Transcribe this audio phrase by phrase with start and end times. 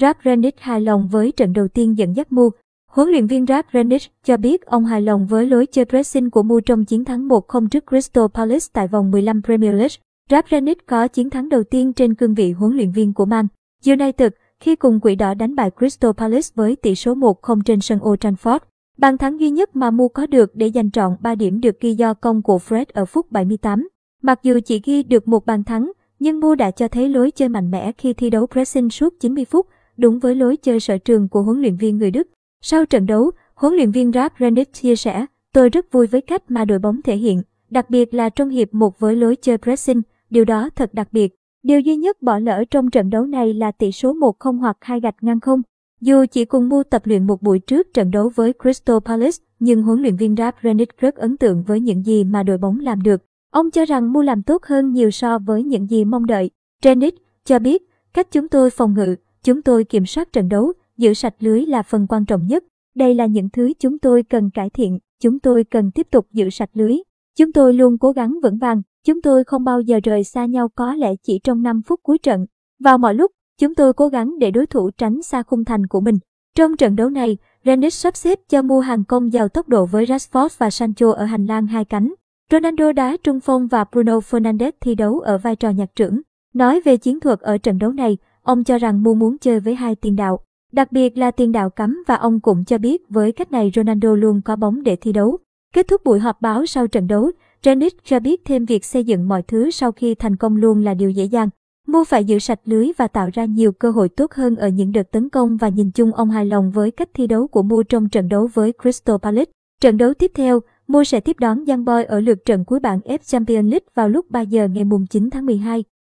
[0.00, 2.50] Ralph Rennick hài lòng với trận đầu tiên dẫn dắt Mu.
[2.90, 6.42] Huấn luyện viên Ralph Rennick cho biết ông hài lòng với lối chơi pressing của
[6.42, 9.96] Mu trong chiến thắng 1-0 trước Crystal Palace tại vòng 15 Premier League.
[10.30, 13.46] Ralph Rennick có chiến thắng đầu tiên trên cương vị huấn luyện viên của Man
[13.86, 17.98] United khi cùng quỷ đỏ đánh bại Crystal Palace với tỷ số 1-0 trên sân
[18.02, 18.58] Old Trafford.
[18.98, 21.94] Bàn thắng duy nhất mà Mu có được để giành trọn 3 điểm được ghi
[21.94, 23.88] do công của Fred ở phút 78.
[24.22, 27.48] Mặc dù chỉ ghi được một bàn thắng, nhưng Mu đã cho thấy lối chơi
[27.48, 29.66] mạnh mẽ khi thi đấu pressing suốt 90 phút,
[29.98, 32.28] đúng với lối chơi sở trường của huấn luyện viên người Đức.
[32.62, 36.50] Sau trận đấu, huấn luyện viên Ralf Rangnick chia sẻ, tôi rất vui với cách
[36.50, 40.02] mà đội bóng thể hiện, đặc biệt là trong hiệp một với lối chơi pressing,
[40.30, 41.34] điều đó thật đặc biệt.
[41.62, 45.00] Điều duy nhất bỏ lỡ trong trận đấu này là tỷ số 1-0 hoặc hai
[45.00, 45.62] gạch ngang không.
[46.00, 49.82] Dù chỉ cùng Mu tập luyện một buổi trước trận đấu với Crystal Palace, nhưng
[49.82, 53.02] huấn luyện viên Ralf Rangnick rất ấn tượng với những gì mà đội bóng làm
[53.02, 53.22] được.
[53.50, 56.50] Ông cho rằng Mu làm tốt hơn nhiều so với những gì mong đợi.
[56.84, 61.14] Rangnick cho biết, cách chúng tôi phòng ngự, chúng tôi kiểm soát trận đấu, giữ
[61.14, 62.64] sạch lưới là phần quan trọng nhất.
[62.94, 66.50] Đây là những thứ chúng tôi cần cải thiện, chúng tôi cần tiếp tục giữ
[66.50, 66.96] sạch lưới.
[67.38, 70.68] Chúng tôi luôn cố gắng vững vàng, chúng tôi không bao giờ rời xa nhau
[70.74, 72.46] có lẽ chỉ trong 5 phút cuối trận.
[72.80, 76.00] Vào mọi lúc, chúng tôi cố gắng để đối thủ tránh xa khung thành của
[76.00, 76.18] mình.
[76.56, 80.04] Trong trận đấu này, Rennes sắp xếp cho mua hàng công giàu tốc độ với
[80.04, 82.14] Rashford và Sancho ở hành lang hai cánh.
[82.50, 86.20] Ronaldo đá trung phong và Bruno Fernandes thi đấu ở vai trò nhạc trưởng.
[86.54, 88.16] Nói về chiến thuật ở trận đấu này,
[88.48, 90.40] ông cho rằng Mu muốn chơi với hai tiền đạo.
[90.72, 94.14] Đặc biệt là tiền đạo cắm và ông cũng cho biết với cách này Ronaldo
[94.14, 95.38] luôn có bóng để thi đấu.
[95.74, 97.30] Kết thúc buổi họp báo sau trận đấu,
[97.64, 100.94] Renick cho biết thêm việc xây dựng mọi thứ sau khi thành công luôn là
[100.94, 101.48] điều dễ dàng.
[101.86, 104.92] Mu phải giữ sạch lưới và tạo ra nhiều cơ hội tốt hơn ở những
[104.92, 107.82] đợt tấn công và nhìn chung ông hài lòng với cách thi đấu của Mu
[107.82, 109.50] trong trận đấu với Crystal Palace.
[109.80, 113.00] Trận đấu tiếp theo, Mu sẽ tiếp đón Young Boy ở lượt trận cuối bảng
[113.00, 115.84] F Champions League vào lúc 3 giờ ngày 9 tháng 12.